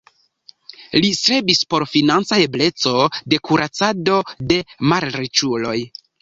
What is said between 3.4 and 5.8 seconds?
kuracado de malriĉuloj.